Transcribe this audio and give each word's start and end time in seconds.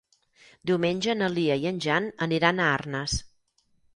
Diumenge 0.71 1.15
na 1.19 1.27
Lia 1.33 1.57
i 1.65 1.69
en 1.73 1.77
Jan 1.87 2.09
aniran 2.27 2.61
a 2.69 2.73
Arnes. 2.79 3.19